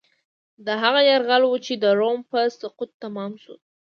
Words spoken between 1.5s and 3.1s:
چې د روم په سقوط